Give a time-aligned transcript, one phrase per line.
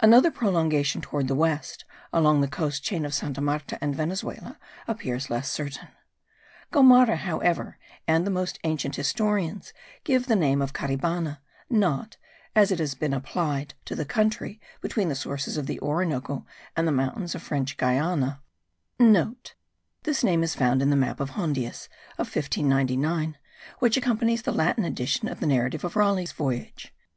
[0.00, 4.58] Another prolongation toward the west, along the coast chain of Santa Marta and Venezuela,
[4.88, 5.86] appears less certain.
[6.72, 9.72] Gomara, however, and the most ancient historians,
[10.02, 11.38] give the name of Caribana,
[11.70, 12.16] not,
[12.56, 16.44] as it has since been applied, to the country between the sources of the Orinoco
[16.76, 18.42] and the mountains of French Guiana,*
[18.80, 18.98] (*
[20.02, 23.38] This name is found in the map of Hondius, of 1599,
[23.78, 26.92] which accompanies the Latin edition of the narrative of Raleigh's voyage.